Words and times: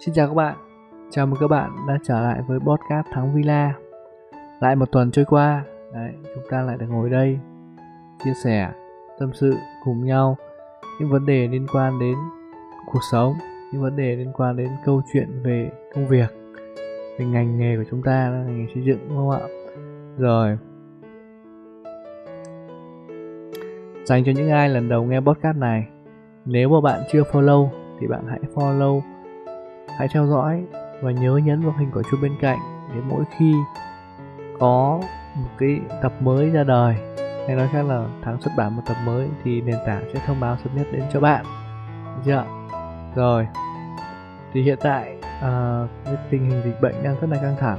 Xin 0.00 0.14
chào 0.14 0.28
các 0.28 0.34
bạn, 0.34 0.56
chào 1.10 1.26
mừng 1.26 1.40
các 1.40 1.48
bạn 1.48 1.70
đã 1.88 1.98
trở 2.02 2.20
lại 2.20 2.40
với 2.48 2.58
podcast 2.60 3.06
Thắng 3.12 3.34
Villa. 3.34 3.74
Lại 4.60 4.76
một 4.76 4.92
tuần 4.92 5.10
trôi 5.10 5.24
qua, 5.24 5.64
đấy, 5.92 6.12
chúng 6.34 6.44
ta 6.50 6.62
lại 6.62 6.76
được 6.80 6.86
ngồi 6.88 7.10
đây 7.10 7.38
Chia 8.24 8.32
sẻ, 8.44 8.70
tâm 9.18 9.30
sự 9.34 9.54
cùng 9.84 10.04
nhau 10.04 10.36
Những 11.00 11.10
vấn 11.10 11.26
đề 11.26 11.48
liên 11.48 11.66
quan 11.72 11.98
đến 11.98 12.14
cuộc 12.86 13.00
sống 13.12 13.34
Những 13.72 13.82
vấn 13.82 13.96
đề 13.96 14.16
liên 14.16 14.32
quan 14.36 14.56
đến 14.56 14.68
câu 14.84 15.02
chuyện 15.12 15.42
về 15.42 15.70
công 15.94 16.08
việc 16.08 16.34
Về 17.18 17.26
ngành 17.26 17.58
nghề 17.58 17.76
của 17.76 17.84
chúng 17.90 18.02
ta, 18.02 18.30
là 18.30 18.38
ngành 18.38 18.58
nghề 18.58 18.74
xây 18.74 18.84
dựng 18.84 18.98
đúng 19.08 19.16
không 19.16 19.30
ạ? 19.30 19.40
Rồi. 20.18 20.58
Dành 24.04 24.24
cho 24.24 24.32
những 24.32 24.50
ai 24.50 24.68
lần 24.68 24.88
đầu 24.88 25.04
nghe 25.04 25.20
podcast 25.20 25.56
này 25.56 25.88
Nếu 26.44 26.68
mà 26.68 26.80
bạn 26.80 27.00
chưa 27.12 27.22
follow 27.22 27.68
thì 28.00 28.06
bạn 28.06 28.26
hãy 28.28 28.40
follow 28.54 29.00
hãy 29.98 30.08
theo 30.08 30.26
dõi 30.26 30.64
và 31.02 31.10
nhớ 31.10 31.40
nhấn 31.44 31.60
vào 31.60 31.74
hình 31.78 31.90
quả 31.94 32.02
chuông 32.10 32.20
bên 32.20 32.32
cạnh 32.40 32.58
để 32.94 33.00
mỗi 33.08 33.24
khi 33.38 33.54
có 34.58 35.00
một 35.34 35.48
cái 35.58 35.80
tập 36.02 36.12
mới 36.20 36.50
ra 36.50 36.64
đời 36.64 36.96
hay 37.46 37.56
nói 37.56 37.68
khác 37.72 37.82
là 37.82 38.06
tháng 38.22 38.40
xuất 38.40 38.50
bản 38.56 38.76
một 38.76 38.82
tập 38.86 38.96
mới 39.06 39.28
thì 39.44 39.60
nền 39.60 39.76
tảng 39.86 40.04
sẽ 40.14 40.20
thông 40.26 40.40
báo 40.40 40.56
sớm 40.64 40.76
nhất 40.76 40.86
đến 40.92 41.02
cho 41.12 41.20
bạn. 41.20 41.44
Được 42.16 42.22
chưa 42.24 42.44
rồi. 43.14 43.46
Thì 44.52 44.62
hiện 44.62 44.78
tại 44.80 45.16
uh, 45.22 46.18
tình 46.30 46.50
hình 46.50 46.62
dịch 46.64 46.80
bệnh 46.80 47.02
đang 47.02 47.20
rất 47.20 47.30
là 47.30 47.36
căng 47.42 47.56
thẳng. 47.60 47.78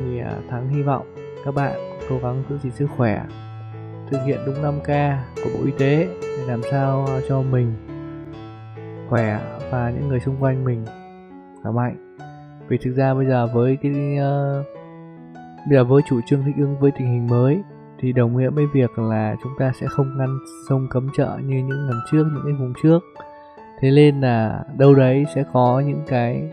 Thì 0.00 0.22
uh, 0.22 0.50
thắng 0.50 0.68
hy 0.68 0.82
vọng 0.82 1.14
các 1.44 1.54
bạn 1.54 1.72
cố 2.08 2.18
gắng 2.22 2.42
giữ 2.48 2.58
gìn 2.58 2.72
sức 2.72 2.86
khỏe 2.96 3.22
thực 4.10 4.24
hiện 4.26 4.40
đúng 4.46 4.62
5K 4.62 5.16
của 5.36 5.50
Bộ 5.54 5.64
Y 5.64 5.72
tế 5.78 6.08
để 6.22 6.44
làm 6.46 6.60
sao 6.70 7.06
à, 7.08 7.20
cho 7.28 7.42
mình 7.42 7.74
khỏe 9.08 9.40
và 9.70 9.90
những 9.90 10.08
người 10.08 10.20
xung 10.20 10.36
quanh 10.42 10.64
mình 10.64 10.84
khá 11.64 11.70
mạnh. 11.70 12.16
Vì 12.68 12.78
thực 12.78 12.92
ra 12.96 13.14
bây 13.14 13.26
giờ 13.26 13.46
với 13.54 13.78
cái 13.82 13.92
uh, 13.92 14.66
bây 15.68 15.78
giờ 15.78 15.84
với 15.84 16.02
chủ 16.08 16.20
trương 16.26 16.42
thích 16.44 16.54
ứng 16.58 16.76
với 16.80 16.90
tình 16.98 17.06
hình 17.06 17.26
mới 17.26 17.62
thì 17.98 18.12
đồng 18.12 18.36
nghĩa 18.36 18.50
với 18.50 18.66
việc 18.72 18.98
là 18.98 19.36
chúng 19.42 19.52
ta 19.58 19.72
sẽ 19.80 19.86
không 19.86 20.18
ngăn 20.18 20.38
sông 20.68 20.86
cấm 20.90 21.08
chợ 21.16 21.38
như 21.44 21.56
những 21.56 21.88
lần 21.88 22.00
trước 22.10 22.24
những 22.34 22.42
cái 22.44 22.52
vùng 22.52 22.72
trước. 22.82 22.98
Thế 23.80 23.90
nên 23.90 24.20
là 24.20 24.64
đâu 24.78 24.94
đấy 24.94 25.24
sẽ 25.34 25.44
có 25.52 25.82
những 25.86 26.02
cái 26.08 26.50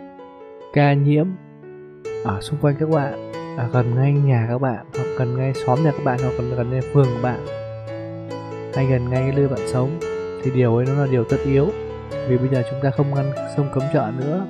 ca 0.74 0.94
nhiễm 0.94 1.28
ở 2.26 2.42
xung 2.42 2.60
quanh 2.60 2.76
các 2.80 2.90
bạn 2.90 3.32
ở 3.58 3.70
gần 3.74 3.96
ngay 3.96 4.14
nhà 4.14 4.46
các 4.50 4.62
bạn 4.62 4.86
hoặc 4.94 5.08
gần 5.18 5.38
ngay 5.38 5.54
xóm 5.54 5.84
nhà 5.84 5.92
các 5.92 6.04
bạn 6.06 6.20
hoặc 6.24 6.32
gần 6.38 6.56
gần 6.56 6.70
ngay 6.70 6.82
phường 6.94 7.06
của 7.06 7.22
bạn 7.24 7.40
hay 8.76 8.86
gần 8.86 9.10
ngay 9.10 9.22
cái 9.22 9.32
nơi 9.36 9.48
bạn 9.48 9.60
sống. 9.68 9.90
Thì 10.44 10.52
điều 10.52 10.76
ấy 10.76 10.86
nó 10.86 10.94
là 10.94 11.08
điều 11.12 11.24
tất 11.24 11.38
yếu. 11.46 11.68
Vì 12.28 12.38
bây 12.38 12.48
giờ 12.48 12.64
chúng 12.72 12.80
ta 12.84 12.90
không 12.90 13.16
ngăn 13.16 13.32
sông 13.58 13.68
cấm 13.74 13.84
chợ 13.94 14.12
nữa 14.18 14.46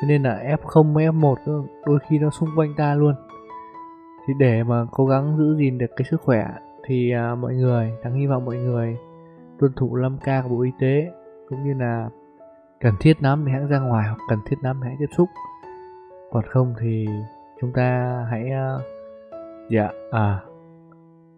thế 0.00 0.08
nên 0.08 0.22
là 0.22 0.56
F0 0.62 0.92
với 0.92 1.08
F1 1.08 1.64
đôi 1.86 1.98
khi 2.08 2.18
nó 2.18 2.30
xung 2.30 2.48
quanh 2.56 2.74
ta 2.76 2.94
luôn. 2.94 3.14
Thì 4.26 4.34
để 4.38 4.62
mà 4.62 4.86
cố 4.90 5.06
gắng 5.06 5.36
giữ 5.38 5.56
gìn 5.56 5.78
được 5.78 5.90
cái 5.96 6.06
sức 6.10 6.20
khỏe 6.20 6.46
thì 6.86 7.10
à, 7.10 7.34
mọi 7.34 7.54
người 7.54 7.92
thắng 8.02 8.14
hy 8.14 8.26
vọng 8.26 8.44
mọi 8.44 8.56
người 8.56 8.96
tuân 9.58 9.72
thủ 9.76 9.96
5K 9.96 10.42
của 10.42 10.48
Bộ 10.48 10.62
Y 10.62 10.70
tế 10.80 11.12
cũng 11.48 11.64
như 11.64 11.74
là 11.74 12.08
cần 12.80 12.94
thiết 13.00 13.22
lắm 13.22 13.44
thì 13.46 13.52
hãy 13.52 13.62
ra 13.66 13.78
ngoài 13.78 14.08
hoặc 14.08 14.18
cần 14.28 14.38
thiết 14.46 14.56
lắm 14.62 14.80
thì 14.82 14.88
hãy 14.88 14.96
tiếp 14.98 15.14
xúc. 15.16 15.28
Còn 16.30 16.44
không 16.48 16.74
thì 16.80 17.06
chúng 17.60 17.72
ta 17.72 18.18
hãy 18.30 18.44
uh, 18.44 18.82
dạ 19.70 19.88
à 20.10 20.40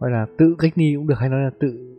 gọi 0.01 0.11
là 0.11 0.27
tự 0.39 0.57
cách 0.59 0.73
ly 0.75 0.95
cũng 0.97 1.07
được 1.07 1.19
hay 1.19 1.29
nói 1.29 1.41
là 1.41 1.51
tự 1.61 1.97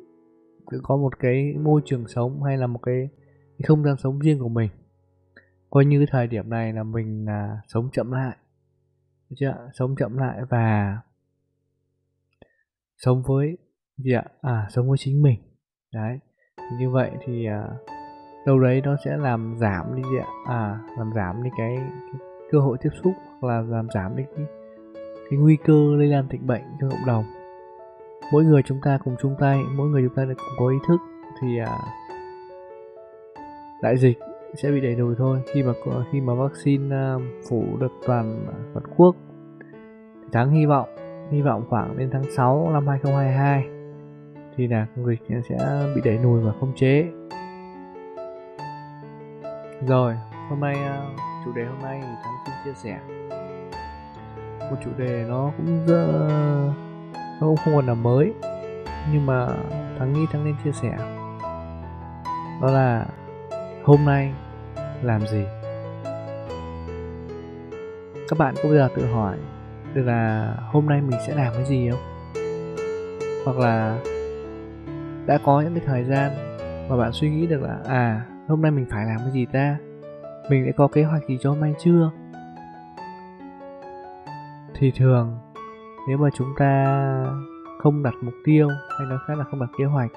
tự 0.72 0.80
có 0.84 0.98
một 0.98 1.20
cái 1.20 1.54
môi 1.64 1.82
trường 1.86 2.08
sống 2.08 2.44
hay 2.44 2.58
là 2.58 2.68
một 2.68 2.80
cái, 2.84 3.10
cái 3.58 3.66
không 3.68 3.84
gian 3.84 3.98
sống 3.98 4.20
riêng 4.20 4.40
của 4.40 4.50
mình 4.50 4.70
coi 5.72 5.86
như 5.86 6.06
thời 6.12 6.28
điểm 6.28 6.50
này 6.50 6.74
là 6.74 6.84
mình 6.84 7.26
là 7.26 7.58
sống 7.68 7.90
chậm 7.92 8.12
lại. 8.12 8.38
Được 9.30 9.36
chưa 9.40 9.70
sống 9.74 9.96
chậm 9.96 10.18
lại 10.18 10.42
và 10.50 10.98
sống 12.98 13.24
với 13.28 13.58
gì 13.98 14.14
ạ? 14.14 14.24
À 14.42 14.68
sống 14.70 14.90
với 14.90 14.98
chính 14.98 15.22
mình. 15.22 15.40
Đấy. 15.94 16.20
Như 16.80 16.90
vậy 16.90 17.12
thì 17.26 17.46
à, 17.46 17.64
đâu 18.46 18.60
đấy 18.60 18.82
nó 18.86 18.96
sẽ 19.06 19.18
làm 19.18 19.56
giảm 19.60 19.96
đi 19.96 20.02
gì 20.04 20.18
ạ? 20.18 20.28
À 20.46 20.80
làm 20.98 21.12
giảm 21.16 21.44
đi 21.44 21.50
cái, 21.58 21.76
cái 21.78 22.22
cơ 22.52 22.60
hội 22.60 22.78
tiếp 22.82 22.90
xúc 23.04 23.14
hoặc 23.40 23.48
là 23.50 23.62
làm 23.62 23.88
giảm 23.94 24.16
đi 24.16 24.24
cái, 24.36 24.46
cái 25.30 25.40
nguy 25.40 25.58
cơ 25.66 25.96
lây 25.98 26.08
lan 26.08 26.28
dịch 26.32 26.42
bệnh 26.42 26.64
cho 26.82 26.90
cộng 26.90 27.06
đồng. 27.08 27.26
Mỗi 28.32 28.44
người 28.44 28.62
chúng 28.66 28.80
ta 28.84 29.00
cùng 29.04 29.16
chung 29.22 29.36
tay 29.40 29.60
mỗi 29.76 29.90
người 29.90 30.02
chúng 30.08 30.16
ta 30.16 30.24
cùng 30.26 30.56
có 30.60 30.68
ý 30.68 30.78
thức 30.88 30.98
thì 31.42 31.60
à, 31.60 31.80
đại 33.82 33.98
dịch 33.98 34.20
sẽ 34.56 34.72
bị 34.72 34.82
đẩy 34.82 34.96
lùi 34.96 35.16
thôi. 35.16 35.42
Khi 35.54 35.64
mà 35.64 35.74
khi 36.12 36.22
mà 36.22 36.34
vaccine 36.34 36.96
à, 36.96 37.16
phủ 37.50 37.64
được 37.80 37.92
toàn 38.08 38.46
toàn 38.74 38.86
quốc, 38.98 39.16
thì 40.32 40.52
hy 40.52 40.66
vọng 40.66 40.90
hy 41.32 41.42
vọng 41.42 41.66
khoảng 41.70 41.98
đến 41.98 42.10
tháng 42.14 42.24
6 42.32 42.70
năm 42.74 42.88
2022 42.88 43.66
thì 44.56 44.68
là 44.68 44.88
dịch 44.96 45.22
sẽ 45.50 45.86
bị 45.96 46.02
đẩy 46.06 46.18
lùi 46.18 46.42
và 46.42 46.52
khống 46.60 46.74
chế. 46.76 47.08
Rồi, 49.88 50.16
hôm 50.50 50.60
nay 50.60 50.76
à, 50.76 51.02
chủ 51.46 51.52
đề 51.54 51.66
hôm 51.66 51.80
nay 51.82 52.00
thì 52.02 52.08
thắng 52.24 52.34
xin 52.46 52.56
chia 52.66 52.74
sẻ. 52.74 53.00
Một 54.60 54.78
chủ 54.84 54.92
đề 54.98 55.26
nó 55.28 55.52
cũng 55.58 55.86
rất, 55.88 56.28
nó 57.14 57.48
cũng 57.48 57.56
không 57.56 57.76
còn 57.76 57.86
là 57.86 57.94
mới, 57.94 58.34
nhưng 59.14 59.26
mà 59.26 59.48
thắng 60.00 60.14
nghĩ 60.14 60.26
thắng 60.32 60.46
nên 60.46 60.56
chia 60.64 60.72
sẻ. 60.72 60.98
Đó 62.62 62.72
là 62.72 63.06
hôm 63.84 64.06
nay 64.06 64.34
làm 65.02 65.28
gì? 65.28 65.44
Các 68.30 68.40
bạn 68.40 68.56
có 68.56 68.64
bao 68.64 68.74
giờ 68.74 68.90
tự 68.96 69.06
hỏi 69.06 69.38
được 69.94 70.04
là 70.04 70.56
hôm 70.72 70.86
nay 70.86 71.02
mình 71.02 71.20
sẽ 71.28 71.36
làm 71.36 71.54
cái 71.54 71.66
gì 71.66 71.90
không? 71.90 72.00
Hoặc 73.46 73.58
là 73.58 74.00
đã 75.26 75.40
có 75.46 75.62
những 75.62 75.74
cái 75.76 75.84
thời 75.86 76.04
gian 76.04 76.32
mà 76.90 76.98
bạn 76.98 77.12
suy 77.14 77.30
nghĩ 77.30 77.48
được 77.48 77.62
là 77.62 77.78
à 77.88 78.26
hôm 78.48 78.62
nay 78.62 78.72
mình 78.72 78.86
phải 78.90 79.06
làm 79.06 79.18
cái 79.18 79.32
gì 79.32 79.46
ta? 79.46 79.78
Mình 80.50 80.66
đã 80.66 80.72
có 80.78 80.88
kế 80.88 81.04
hoạch 81.04 81.22
gì 81.28 81.38
cho 81.42 81.50
hôm 81.50 81.62
nay 81.62 81.74
chưa? 81.80 82.12
Thì 84.76 84.92
thường, 84.92 85.38
nếu 86.08 86.18
mà 86.18 86.30
chúng 86.34 86.54
ta 86.58 87.02
không 87.80 88.04
đặt 88.04 88.14
mục 88.22 88.34
tiêu 88.46 88.68
hay 88.98 89.08
nói 89.08 89.20
khác 89.28 89.38
là 89.38 89.44
không 89.44 89.60
đặt 89.60 89.70
kế 89.78 89.86
hoạch 89.86 90.12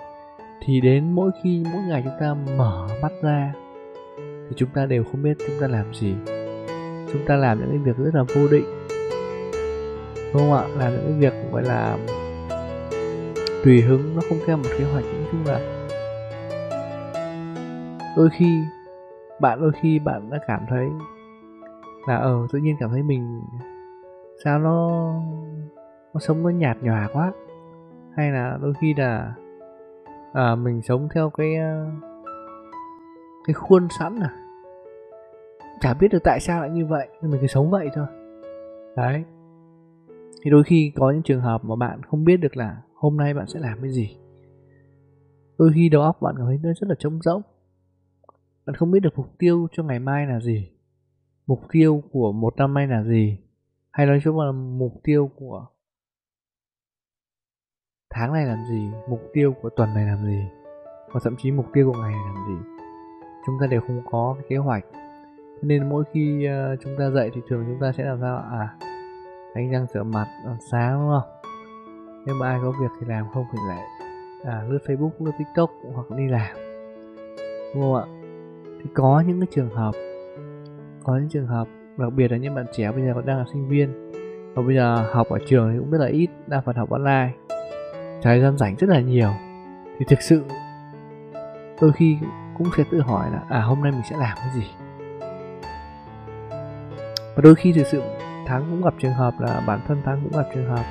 thì 0.61 0.81
đến 0.81 1.13
mỗi 1.13 1.31
khi 1.43 1.65
mỗi 1.73 1.83
ngày 1.83 2.03
chúng 2.05 2.15
ta 2.21 2.35
mở 2.57 2.89
mắt 3.03 3.13
ra, 3.23 3.53
thì 4.19 4.55
chúng 4.57 4.69
ta 4.75 4.87
đều 4.87 5.05
không 5.05 5.23
biết 5.23 5.37
chúng 5.39 5.61
ta 5.61 5.67
làm 5.67 5.95
gì. 5.95 6.15
Chúng 7.13 7.23
ta 7.27 7.37
làm 7.37 7.61
những 7.61 7.69
cái 7.69 7.79
việc 7.79 8.05
rất 8.05 8.15
là 8.15 8.23
vô 8.23 8.49
định, 8.49 8.65
đúng 10.33 10.43
không 10.43 10.53
ạ? 10.53 10.65
Làm 10.79 10.93
những 10.93 11.05
cái 11.07 11.13
việc, 11.19 11.53
gọi 11.53 11.63
là, 11.63 11.99
tùy 13.65 13.81
hứng, 13.81 14.15
nó 14.15 14.21
không 14.29 14.39
theo 14.47 14.57
một 14.57 14.69
kế 14.79 14.85
hoạch 14.85 15.05
nói 15.05 15.27
chung 15.33 15.45
là 15.47 15.61
đôi 18.17 18.29
khi, 18.39 18.61
bạn 19.41 19.61
đôi 19.61 19.73
khi 19.83 19.99
bạn 19.99 20.31
đã 20.31 20.39
cảm 20.47 20.61
thấy 20.69 20.87
là 22.09 22.17
ờ 22.17 22.47
tự 22.53 22.59
nhiên 22.59 22.77
cảm 22.81 22.91
thấy 22.91 23.03
mình, 23.03 23.43
sao 24.45 24.59
nó 24.59 25.13
nó 26.15 26.21
sống 26.21 26.43
nó 26.43 26.51
nhạt 26.51 26.77
nhòa 26.83 27.09
quá? 27.13 27.33
Hay 28.17 28.31
là 28.31 28.59
đôi 28.63 28.75
khi 28.81 28.95
là 28.95 29.35
à, 30.35 30.55
mình 30.55 30.83
sống 30.83 31.09
theo 31.15 31.31
cái 31.31 31.57
ờ, 31.57 31.87
cái 33.47 33.55
khuôn 33.55 33.89
sẵn 33.99 34.21
à? 34.21 34.31
Chả 35.81 35.95
biết 35.95 36.09
được 36.09 36.23
tại 36.25 36.41
sao 36.41 36.61
lại 36.61 36.71
như 36.71 36.87
vậy 36.87 37.09
nhưng 37.23 37.31
mình 37.31 37.41
cứ 37.41 37.47
sống 37.47 37.71
vậy 37.71 37.89
thôi. 37.95 38.07
Đấy. 38.97 39.25
Thì 40.45 40.51
đôi 40.51 40.63
khi 40.65 40.93
có 40.97 41.11
những 41.11 41.23
trường 41.23 41.41
hợp 41.41 41.65
mà 41.65 41.77
bạn 41.77 42.03
không 42.03 42.25
biết 42.25 42.37
được 42.37 42.57
là 42.57 42.83
hôm 42.95 43.17
nay 43.17 43.35
bạn 43.35 43.47
sẽ 43.47 43.61
làm 43.61 43.79
cái 43.83 43.91
gì. 43.91 44.17
Đôi 45.59 45.71
khi 45.75 45.89
đầu 45.89 46.03
óc 46.03 46.23
bạn 46.23 46.35
cảm 46.39 46.47
thấy 46.47 46.59
nó 46.63 46.71
rất 46.81 46.89
là 46.89 46.95
trống 46.99 47.23
rỗng. 47.23 47.43
Bạn 48.67 48.77
không 48.77 48.91
biết 48.91 49.01
được 49.01 49.19
mục 49.19 49.39
tiêu 49.39 49.69
cho 49.73 49.83
ngày 49.83 49.99
mai 49.99 50.27
là 50.27 50.41
gì 50.41 50.75
mục 51.47 51.61
tiêu 51.73 52.03
của 52.11 52.33
một 52.33 52.57
năm 52.57 52.75
nay 52.75 52.87
là 52.87 53.05
gì 53.05 53.39
hay 53.91 54.07
nói 54.07 54.21
chung 54.25 54.41
là 54.41 54.53
mục 54.53 54.93
tiêu 55.05 55.31
của 55.37 55.67
tháng 58.15 58.33
này 58.33 58.47
làm 58.47 58.65
gì 58.65 58.93
mục 59.09 59.21
tiêu 59.33 59.55
của 59.63 59.71
tuần 59.71 59.95
này 59.95 60.07
làm 60.07 60.25
gì 60.25 60.45
và 61.13 61.21
thậm 61.25 61.37
chí 61.39 61.51
mục 61.51 61.67
tiêu 61.73 61.93
của 61.93 61.99
ngày 61.99 62.13
này 62.13 62.21
làm 62.27 62.45
gì 62.49 62.75
chúng 63.47 63.55
ta 63.61 63.67
đều 63.67 63.81
không 63.81 64.03
có 64.11 64.35
cái 64.39 64.47
kế 64.49 64.57
hoạch. 64.57 64.85
Nên 65.63 65.89
mỗi 65.89 66.05
khi 66.13 66.49
uh, 66.49 66.81
chúng 66.81 66.93
ta 66.99 67.11
dậy 67.11 67.31
thì 67.35 67.41
thường 67.49 67.65
chúng 67.67 67.81
ta 67.81 67.93
sẽ 67.93 68.05
làm 68.05 68.19
sao 68.21 68.37
à 68.37 68.69
đánh 69.55 69.71
răng 69.71 69.87
rửa 69.95 70.03
mặt 70.03 70.27
ăn 70.45 70.57
sáng 70.71 71.01
đúng 71.01 71.21
không? 71.21 71.31
Nếu 72.27 72.35
mà 72.41 72.49
ai 72.49 72.59
có 72.63 72.71
việc 72.81 72.91
thì 73.01 73.07
làm 73.07 73.25
không 73.35 73.45
thì 73.53 73.59
lại 73.69 73.85
à, 74.45 74.63
lướt 74.69 74.79
facebook 74.87 75.11
lướt 75.19 75.33
tiktok 75.39 75.71
hoặc 75.95 76.11
đi 76.11 76.29
làm. 76.29 76.57
Đúng 77.75 77.83
không 77.83 77.95
ạ? 77.95 78.05
Thì 78.83 78.91
có 78.95 79.23
những 79.27 79.41
cái 79.41 79.49
trường 79.51 79.71
hợp 79.71 79.93
có 81.05 81.17
những 81.17 81.29
trường 81.29 81.47
hợp 81.47 81.69
đặc 81.97 82.13
biệt 82.13 82.31
là 82.31 82.37
những 82.37 82.55
bạn 82.55 82.67
trẻ 82.73 82.93
bây 82.93 83.03
giờ 83.03 83.13
còn 83.15 83.27
đang 83.27 83.39
là 83.39 83.45
sinh 83.53 83.69
viên 83.69 84.13
và 84.55 84.63
bây 84.63 84.75
giờ 84.75 85.11
học 85.13 85.29
ở 85.29 85.39
trường 85.47 85.73
thì 85.73 85.79
cũng 85.79 85.91
rất 85.91 85.99
là 85.99 86.07
ít 86.07 86.29
đa 86.47 86.61
phần 86.61 86.77
học 86.77 86.91
online 86.91 87.33
thời 88.25 88.41
gian 88.41 88.59
rảnh 88.59 88.77
rất 88.77 88.91
là 88.91 89.01
nhiều. 89.01 89.31
Thì 89.99 90.05
thực 90.09 90.23
sự, 90.23 90.45
đôi 91.81 91.93
khi 91.93 92.19
cũng 92.59 92.69
sẽ 92.77 92.85
tự 92.91 93.01
hỏi 93.01 93.31
là 93.31 93.43
à 93.49 93.61
hôm 93.61 93.83
nay 93.83 93.93
mình 93.93 94.03
sẽ 94.11 94.17
làm 94.17 94.37
cái 94.37 94.49
gì? 94.55 94.67
Và 97.35 97.43
đôi 97.43 97.55
khi 97.55 97.73
thực 97.73 97.87
sự 97.87 98.03
thắng 98.47 98.67
cũng 98.71 98.83
gặp 98.83 98.95
trường 98.99 99.13
hợp 99.13 99.35
là, 99.41 99.63
bản 99.67 99.81
thân 99.89 100.03
thắng 100.05 100.21
cũng 100.23 100.43
gặp 100.43 100.49
trường 100.55 100.69
hợp 100.69 100.85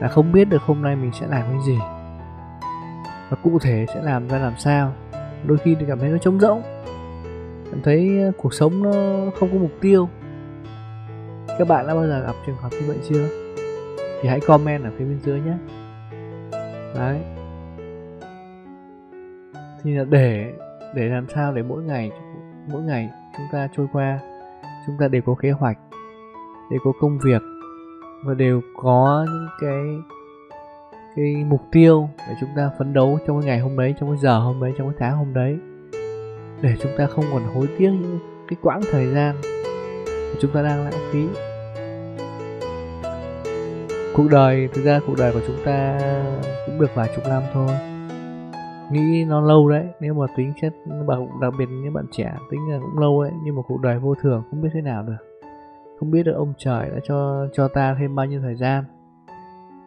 là 0.00 0.08
không 0.08 0.32
biết 0.32 0.44
được 0.44 0.62
hôm 0.62 0.82
nay 0.82 0.96
mình 0.96 1.10
sẽ 1.20 1.26
làm 1.26 1.42
cái 1.42 1.60
gì. 1.66 1.78
Và 3.30 3.36
cụ 3.42 3.58
thể 3.58 3.86
sẽ 3.94 4.02
làm 4.02 4.28
ra 4.28 4.38
làm 4.38 4.52
sao. 4.58 4.92
Đôi 5.44 5.58
khi 5.58 5.76
thì 5.80 5.86
cảm 5.88 5.98
thấy 5.98 6.08
nó 6.08 6.18
trống 6.18 6.40
rỗng. 6.40 6.62
Cảm 7.70 7.82
thấy 7.82 8.22
ờ, 8.22 8.32
cuộc 8.36 8.54
sống 8.54 8.82
nó 8.82 8.90
không 9.40 9.52
có 9.52 9.58
mục 9.58 9.72
tiêu. 9.80 10.08
Các 11.58 11.68
bạn 11.68 11.86
đã 11.86 11.94
bao 11.94 12.06
giờ 12.06 12.20
gặp 12.26 12.34
trường 12.46 12.56
hợp 12.56 12.68
như 12.72 12.82
vậy 12.86 12.98
chưa? 13.08 13.28
Thì 14.22 14.28
hãy 14.28 14.40
comment 14.40 14.84
ở 14.84 14.90
phía 14.98 15.04
bên 15.04 15.20
dưới 15.24 15.40
nhé 15.40 15.54
đấy. 16.94 17.20
Thì 19.82 19.94
là 19.94 20.04
để 20.04 20.52
để 20.94 21.08
làm 21.08 21.26
sao 21.34 21.52
để 21.52 21.62
mỗi 21.62 21.82
ngày 21.82 22.10
mỗi 22.72 22.82
ngày 22.82 23.10
chúng 23.36 23.46
ta 23.52 23.68
trôi 23.76 23.86
qua, 23.92 24.18
chúng 24.86 24.96
ta 24.98 25.08
đều 25.08 25.22
có 25.26 25.34
kế 25.34 25.50
hoạch, 25.50 25.78
đều 26.70 26.80
có 26.84 26.92
công 27.00 27.18
việc 27.18 27.42
và 28.24 28.34
đều 28.34 28.60
có 28.82 29.26
những 29.28 29.48
cái 29.60 29.84
cái 31.16 31.44
mục 31.48 31.62
tiêu 31.72 32.08
để 32.18 32.34
chúng 32.40 32.50
ta 32.56 32.70
phấn 32.78 32.92
đấu 32.92 33.18
trong 33.26 33.40
cái 33.40 33.46
ngày 33.46 33.58
hôm 33.58 33.78
đấy, 33.78 33.94
trong 34.00 34.10
cái 34.10 34.18
giờ 34.18 34.38
hôm 34.38 34.62
đấy, 34.62 34.72
trong 34.78 34.88
cái 34.88 34.96
tháng 34.98 35.16
hôm 35.16 35.34
đấy. 35.34 35.58
Để 36.62 36.74
chúng 36.82 36.92
ta 36.98 37.06
không 37.06 37.24
còn 37.32 37.42
hối 37.54 37.68
tiếc 37.78 37.90
những 37.90 38.18
cái 38.48 38.56
quãng 38.62 38.80
thời 38.92 39.06
gian 39.06 39.36
mà 40.06 40.34
chúng 40.40 40.50
ta 40.50 40.62
đang 40.62 40.84
lãng 40.84 41.10
phí. 41.10 41.26
Cuộc 44.16 44.28
đời, 44.30 44.68
thực 44.72 44.84
ra 44.84 45.00
cuộc 45.06 45.14
đời 45.18 45.32
của 45.32 45.40
chúng 45.46 45.56
ta 45.64 45.98
được 46.80 46.94
vài 46.94 47.10
chục 47.14 47.24
năm 47.28 47.42
thôi. 47.52 47.68
Nghĩ 48.92 49.24
nó 49.24 49.40
lâu 49.40 49.68
đấy, 49.68 49.86
nếu 50.00 50.14
mà 50.14 50.26
tính 50.36 50.52
chất 50.60 50.74
đặc 51.40 51.52
biệt 51.58 51.66
những 51.66 51.92
bạn 51.92 52.06
trẻ, 52.10 52.34
tính 52.50 52.60
là 52.70 52.78
cũng 52.78 52.98
lâu 52.98 53.22
đấy, 53.22 53.32
nhưng 53.44 53.56
mà 53.56 53.62
cuộc 53.68 53.80
đời 53.80 53.98
vô 53.98 54.14
thường 54.14 54.42
không 54.50 54.62
biết 54.62 54.68
thế 54.72 54.80
nào 54.80 55.02
được. 55.02 55.16
Không 56.00 56.10
biết 56.10 56.22
được 56.22 56.32
ông 56.32 56.52
trời 56.58 56.90
đã 56.90 56.96
cho 57.04 57.46
cho 57.52 57.68
ta 57.68 57.96
thêm 57.98 58.14
bao 58.14 58.26
nhiêu 58.26 58.40
thời 58.40 58.54
gian. 58.54 58.84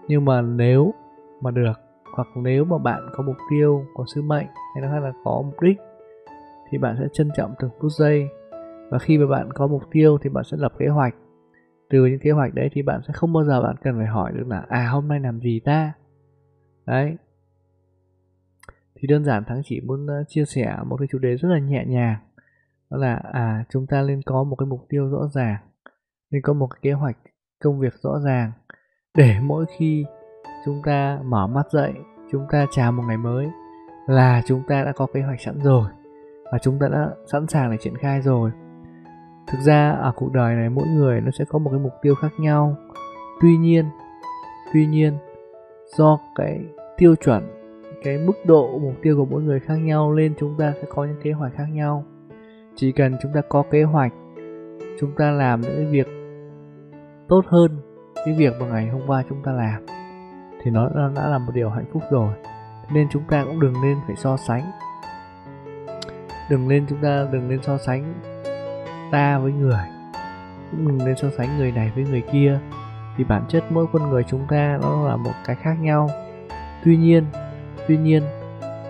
Nhưng 0.08 0.26
mà 0.26 0.42
nếu 0.42 0.94
mà 1.42 1.52
được, 1.52 1.80
hoặc 2.16 2.28
nếu 2.36 2.66
mà 2.66 2.78
bạn 2.78 3.10
có 3.16 3.24
mục 3.24 3.38
tiêu, 3.50 3.86
có 3.96 4.04
sứ 4.16 4.22
mệnh, 4.22 4.48
hay 4.76 4.82
là 4.82 5.00
là 5.00 5.12
có 5.24 5.42
mục 5.46 5.62
đích, 5.62 5.78
thì 6.70 6.78
bạn 6.78 6.96
sẽ 7.00 7.06
trân 7.14 7.30
trọng 7.36 7.54
từng 7.60 7.72
phút 7.82 7.92
giây. 7.92 8.28
Và 8.90 9.00
khi 9.00 9.18
mà 9.18 9.26
bạn 9.28 9.54
có 9.54 9.68
mục 9.68 9.84
tiêu 9.92 10.18
thì 10.22 10.30
bạn 10.30 10.44
sẽ 10.44 10.58
lập 10.60 10.74
kế 10.78 10.88
hoạch. 10.88 11.16
Từ 11.90 12.06
những 12.06 12.20
kế 12.20 12.32
hoạch 12.32 12.54
đấy 12.54 12.70
thì 12.74 12.82
bạn 12.82 13.02
sẽ 13.08 13.14
không 13.14 13.34
bao 13.34 13.44
giờ 13.44 13.62
bạn 13.62 13.76
cần 13.84 13.98
phải 13.98 14.08
hỏi 14.08 14.32
được 14.36 14.48
là 14.48 14.66
à 14.70 14.88
hôm 14.92 15.08
nay 15.08 15.20
làm 15.20 15.40
gì 15.40 15.60
ta? 15.60 15.94
Đấy. 16.86 17.18
Thì 18.96 19.08
đơn 19.08 19.26
giản 19.26 19.44
thắng 19.44 19.62
chỉ 19.66 19.82
muốn 19.82 20.08
chia 20.28 20.46
sẻ 20.46 20.78
một 20.86 20.98
cái 20.98 21.08
chủ 21.12 21.18
đề 21.18 21.36
rất 21.36 21.50
là 21.50 21.60
nhẹ 21.60 21.86
nhàng. 21.88 22.20
Đó 22.90 22.98
là 22.98 23.16
à 23.16 23.66
chúng 23.70 23.88
ta 23.88 24.02
nên 24.02 24.22
có 24.26 24.44
một 24.44 24.56
cái 24.56 24.66
mục 24.66 24.86
tiêu 24.90 25.10
rõ 25.10 25.28
ràng, 25.34 25.58
nên 26.32 26.42
có 26.42 26.54
một 26.54 26.68
cái 26.68 26.80
kế 26.82 26.92
hoạch, 26.92 27.18
công 27.64 27.80
việc 27.80 27.94
rõ 28.02 28.20
ràng 28.26 28.52
để 29.18 29.40
mỗi 29.42 29.66
khi 29.78 30.06
chúng 30.66 30.82
ta 30.86 31.20
mở 31.24 31.48
mắt 31.48 31.66
dậy, 31.72 31.94
chúng 32.32 32.46
ta 32.52 32.66
chào 32.72 32.92
một 32.92 33.04
ngày 33.08 33.18
mới 33.18 33.48
là 34.08 34.42
chúng 34.48 34.64
ta 34.68 34.84
đã 34.84 34.92
có 34.92 35.08
kế 35.14 35.22
hoạch 35.22 35.42
sẵn 35.42 35.60
rồi 35.64 35.90
và 36.52 36.58
chúng 36.62 36.80
ta 36.80 36.88
đã 36.88 37.10
sẵn 37.32 37.48
sàng 37.48 37.72
để 37.72 37.78
triển 37.82 37.98
khai 37.98 38.22
rồi. 38.22 38.52
Thực 39.48 39.60
ra 39.60 39.92
ở 39.92 40.12
cuộc 40.16 40.32
đời 40.34 40.56
này 40.56 40.70
mỗi 40.70 40.88
người 40.88 41.22
nó 41.22 41.32
sẽ 41.32 41.46
có 41.46 41.60
một 41.60 41.70
cái 41.70 41.80
mục 41.80 41.94
tiêu 42.02 42.16
khác 42.16 42.32
nhau. 42.38 42.76
Tuy 43.42 43.58
nhiên 43.58 43.86
tuy 44.74 44.86
nhiên 44.86 45.18
do 45.98 46.20
cái 46.36 46.62
tiêu 46.98 47.16
chuẩn, 47.16 47.48
cái 48.04 48.18
mức 48.18 48.34
độ 48.46 48.80
mục 48.80 48.94
tiêu 49.02 49.16
của 49.18 49.26
mỗi 49.26 49.42
người 49.42 49.60
khác 49.60 49.76
nhau 49.76 50.14
nên 50.14 50.34
chúng 50.40 50.56
ta 50.58 50.74
sẽ 50.82 50.88
có 50.90 51.06
những 51.06 51.22
kế 51.24 51.32
hoạch 51.32 51.54
khác 51.56 51.68
nhau. 51.72 52.06
Chỉ 52.76 52.92
cần 52.92 53.16
chúng 53.22 53.32
ta 53.34 53.42
có 53.50 53.64
kế 53.72 53.84
hoạch, 53.84 54.14
chúng 55.00 55.12
ta 55.18 55.32
làm 55.32 55.62
những 55.62 55.76
cái 55.76 55.86
việc 55.86 56.08
tốt 57.28 57.46
hơn 57.48 57.78
cái 58.26 58.36
việc 58.38 58.54
mà 58.60 58.66
ngày 58.68 58.88
hôm 58.88 59.02
qua 59.08 59.24
chúng 59.30 59.44
ta 59.44 59.52
làm, 59.52 59.86
thì 60.62 60.72
nó 60.72 60.90
đã 61.16 61.28
là 61.28 61.38
một 61.38 61.52
điều 61.54 61.70
hạnh 61.70 61.86
phúc 61.94 62.04
rồi. 62.12 62.34
Nên 62.94 63.08
chúng 63.12 63.24
ta 63.30 63.44
cũng 63.46 63.60
đừng 63.60 63.74
nên 63.84 63.98
phải 64.08 64.16
so 64.16 64.38
sánh. 64.38 64.62
Đừng 66.50 66.68
nên 66.68 66.86
chúng 66.90 67.00
ta, 67.02 67.28
đừng 67.32 67.50
nên 67.50 67.62
so 67.62 67.78
sánh 67.78 68.14
ta 69.12 69.38
với 69.40 69.52
người, 69.52 69.84
cũng 70.72 70.88
đừng 70.88 71.08
nên 71.08 71.16
so 71.16 71.28
sánh 71.38 71.58
người 71.58 71.72
này 71.72 71.92
với 71.96 72.04
người 72.04 72.24
kia 72.32 72.60
vì 73.18 73.24
bản 73.24 73.44
chất 73.50 73.64
mỗi 73.70 73.86
con 73.94 74.10
người 74.10 74.24
chúng 74.30 74.46
ta 74.50 74.80
nó 74.82 75.08
là 75.08 75.16
một 75.16 75.34
cái 75.46 75.56
khác 75.56 75.76
nhau. 75.82 76.10
Tuy 76.86 76.98
nhiên 76.98 77.24
tuy 77.88 77.98
nhiên, 77.98 78.24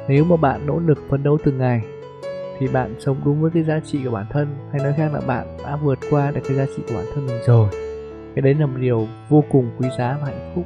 nếu 0.08 0.26
mà 0.26 0.36
bạn 0.36 0.66
nỗ 0.66 0.80
lực 0.80 1.00
phấn 1.10 1.24
đấu 1.24 1.38
từng 1.44 1.58
ngày, 1.58 1.82
thì 2.60 2.68
bạn 2.68 2.96
sống 3.00 3.18
đúng 3.26 3.42
với 3.42 3.52
cái 3.52 3.64
giá 3.64 3.80
trị 3.80 4.00
của 4.06 4.12
bản 4.12 4.26
thân, 4.30 4.48
hay 4.72 4.84
nói 4.84 4.94
khác 4.98 5.14
là 5.14 5.22
bạn 5.28 5.58
đã 5.64 5.76
vượt 5.76 6.00
qua 6.10 6.32
được 6.32 6.42
cái 6.48 6.58
giá 6.58 6.66
trị 6.76 6.84
của 6.88 6.96
bản 6.96 7.06
thân 7.16 7.26
mình 7.26 7.42
rồi. 7.46 7.70
Cái 8.36 8.42
đấy 8.42 8.54
là 8.54 8.66
một 8.66 8.78
điều 8.80 9.08
vô 9.30 9.44
cùng 9.52 9.72
quý 9.78 9.90
giá 9.98 10.18
và 10.22 10.28
hạnh 10.28 10.52
phúc. 10.56 10.66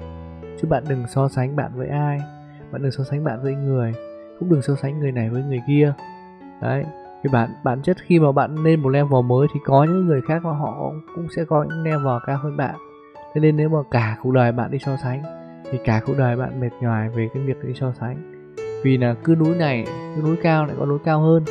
Chứ 0.61 0.67
bạn 0.67 0.83
đừng 0.89 1.07
so 1.07 1.29
sánh 1.29 1.55
bạn 1.55 1.71
với 1.75 1.87
ai, 1.87 2.19
bạn 2.71 2.81
đừng 2.81 2.91
so 2.91 3.03
sánh 3.03 3.23
bạn 3.23 3.43
với 3.43 3.55
người, 3.55 3.93
cũng 4.39 4.49
đừng 4.49 4.61
so 4.61 4.75
sánh 4.75 4.99
người 4.99 5.11
này 5.11 5.29
với 5.29 5.43
người 5.43 5.61
kia. 5.67 5.93
Đấy, 6.61 6.83
thì 7.23 7.29
bản 7.33 7.49
bản 7.63 7.81
chất 7.81 7.97
khi 8.05 8.19
mà 8.19 8.31
bạn 8.31 8.55
lên 8.55 8.79
một 8.79 8.89
level 8.89 9.23
mới 9.25 9.47
thì 9.53 9.59
có 9.65 9.83
những 9.83 10.05
người 10.05 10.21
khác 10.27 10.43
mà 10.45 10.51
họ 10.51 10.91
cũng 11.15 11.27
sẽ 11.35 11.45
có 11.45 11.63
những 11.63 11.83
level 11.83 12.17
cao 12.25 12.37
hơn 12.43 12.57
bạn 12.57 12.75
thế 13.33 13.41
nên 13.41 13.57
nếu 13.57 13.69
mà 13.69 13.77
cả 13.91 14.17
cuộc 14.23 14.31
đời 14.31 14.51
bạn 14.51 14.71
đi 14.71 14.79
so 14.79 14.97
sánh, 15.03 15.23
thì 15.71 15.79
cả 15.85 16.01
cuộc 16.05 16.13
đời 16.17 16.35
bạn 16.35 16.59
mệt 16.59 16.69
nhoài 16.81 17.09
về 17.09 17.29
cái 17.33 17.43
việc 17.43 17.63
đi 17.63 17.73
so 17.73 17.93
sánh. 17.99 18.33
Vì 18.83 18.97
là 18.97 19.15
cứ 19.23 19.35
núi 19.35 19.55
này 19.55 19.85
cứ 20.15 20.21
núi 20.21 20.35
cao 20.43 20.65
lại 20.65 20.75
có 20.79 20.85
núi 20.85 20.99
cao 21.05 21.21
hơn. 21.21 21.43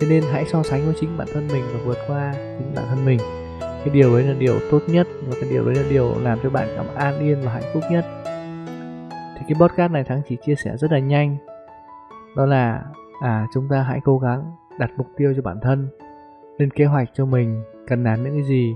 Thế 0.00 0.06
nên 0.10 0.24
hãy 0.32 0.44
so 0.44 0.62
sánh 0.62 0.84
với 0.84 0.94
chính 1.00 1.18
bản 1.18 1.28
thân 1.34 1.48
mình 1.52 1.64
và 1.72 1.80
vượt 1.84 1.98
qua 2.08 2.32
chính 2.34 2.74
bản 2.76 2.84
thân 2.88 3.04
mình. 3.04 3.18
Cái 3.60 3.90
điều 3.92 4.12
đấy 4.12 4.22
là 4.22 4.34
điều 4.38 4.54
tốt 4.70 4.80
nhất 4.86 5.06
và 5.26 5.34
cái 5.40 5.50
điều 5.50 5.64
đấy 5.64 5.74
là 5.74 5.82
điều 5.90 6.14
làm 6.22 6.38
cho 6.42 6.50
bạn 6.50 6.68
cảm 6.76 6.86
an 6.96 7.18
yên 7.18 7.40
và 7.44 7.52
hạnh 7.52 7.70
phúc 7.74 7.82
nhất. 7.90 8.04
Thì 9.38 9.44
cái 9.48 9.54
podcast 9.60 9.92
này 9.92 10.04
thắng 10.04 10.22
chỉ 10.28 10.36
chia 10.46 10.54
sẻ 10.54 10.76
rất 10.76 10.92
là 10.92 10.98
nhanh. 10.98 11.36
Đó 12.36 12.46
là 12.46 12.82
à 13.22 13.46
chúng 13.54 13.68
ta 13.68 13.82
hãy 13.82 14.00
cố 14.04 14.18
gắng 14.18 14.52
đặt 14.78 14.90
mục 14.96 15.06
tiêu 15.16 15.32
cho 15.36 15.42
bản 15.42 15.56
thân, 15.62 15.88
lên 16.58 16.70
kế 16.70 16.84
hoạch 16.84 17.08
cho 17.14 17.26
mình 17.26 17.62
cần 17.86 18.04
làm 18.04 18.24
những 18.24 18.32
cái 18.32 18.42
gì 18.42 18.74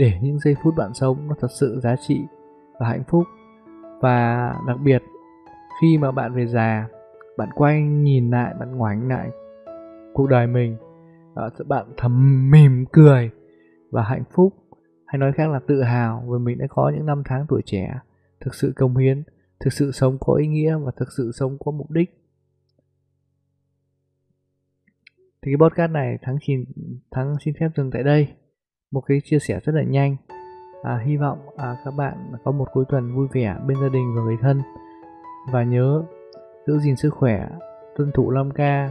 để 0.00 0.12
những 0.22 0.38
giây 0.38 0.54
phút 0.62 0.74
bạn 0.76 0.94
sống 0.94 1.28
nó 1.28 1.34
thật 1.40 1.50
sự 1.60 1.80
giá 1.82 1.96
trị 1.96 2.20
và 2.78 2.88
hạnh 2.88 3.02
phúc. 3.08 3.24
Và 4.00 4.52
đặc 4.66 4.76
biệt, 4.84 5.02
khi 5.80 5.98
mà 5.98 6.12
bạn 6.12 6.34
về 6.34 6.46
già, 6.46 6.88
bạn 7.36 7.48
quay 7.54 7.82
nhìn 7.82 8.30
lại, 8.30 8.54
bạn 8.58 8.76
ngoảnh 8.76 9.08
lại 9.08 9.30
cuộc 10.14 10.26
đời 10.26 10.46
mình 10.46 10.76
ờ, 11.34 11.50
bạn 11.66 11.86
thầm 11.96 12.50
mỉm 12.50 12.84
cười 12.92 13.30
và 13.90 14.02
hạnh 14.02 14.24
phúc. 14.34 14.54
Hay 15.06 15.18
nói 15.18 15.32
khác 15.32 15.50
là 15.50 15.60
tự 15.66 15.82
hào 15.82 16.24
vì 16.28 16.38
mình 16.38 16.58
đã 16.58 16.66
có 16.68 16.92
những 16.94 17.06
năm 17.06 17.22
tháng 17.24 17.46
tuổi 17.48 17.62
trẻ, 17.64 17.98
thực 18.40 18.54
sự 18.54 18.72
công 18.76 18.96
hiến, 18.96 19.22
thực 19.60 19.72
sự 19.72 19.92
sống 19.92 20.18
có 20.20 20.34
ý 20.34 20.46
nghĩa 20.46 20.76
và 20.76 20.92
thực 20.96 21.08
sự 21.16 21.32
sống 21.34 21.56
có 21.64 21.72
mục 21.72 21.90
đích. 21.90 22.10
Thì 25.42 25.52
cái 25.52 25.68
podcast 25.68 25.92
này 25.92 26.18
thắng 26.22 26.36
xin 26.46 26.64
thắng 27.10 27.36
xin 27.44 27.54
phép 27.60 27.68
dừng 27.76 27.90
tại 27.90 28.02
đây 28.02 28.28
một 28.92 29.00
cái 29.06 29.20
chia 29.24 29.38
sẻ 29.38 29.60
rất 29.64 29.72
là 29.74 29.82
nhanh 29.82 30.16
à, 30.82 31.02
hy 31.06 31.16
vọng 31.16 31.38
à, 31.56 31.76
các 31.84 31.90
bạn 31.90 32.32
có 32.44 32.52
một 32.52 32.68
cuối 32.72 32.84
tuần 32.88 33.16
vui 33.16 33.28
vẻ 33.32 33.56
bên 33.66 33.76
gia 33.82 33.88
đình 33.88 34.14
và 34.16 34.22
người 34.22 34.36
thân 34.40 34.62
và 35.52 35.62
nhớ 35.62 36.02
giữ 36.66 36.78
gìn 36.78 36.96
sức 36.96 37.10
khỏe 37.10 37.48
tuân 37.96 38.10
thủ 38.14 38.30
5K 38.32 38.88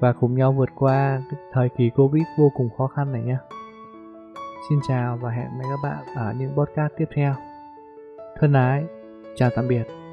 và 0.00 0.12
cùng 0.12 0.34
nhau 0.34 0.52
vượt 0.52 0.68
qua 0.74 1.22
thời 1.52 1.68
kỳ 1.78 1.90
Covid 1.90 2.22
vô 2.38 2.50
cùng 2.56 2.68
khó 2.78 2.86
khăn 2.86 3.12
này 3.12 3.22
nhé. 3.22 3.36
Xin 4.68 4.78
chào 4.88 5.18
và 5.22 5.30
hẹn 5.30 5.44
gặp 5.44 5.58
lại 5.58 5.68
các 5.70 5.88
bạn 5.88 6.16
ở 6.16 6.34
những 6.38 6.52
podcast 6.56 6.92
tiếp 6.96 7.08
theo. 7.14 7.34
Thân 8.40 8.52
ái, 8.52 8.84
chào 9.36 9.50
tạm 9.56 9.68
biệt. 9.68 10.05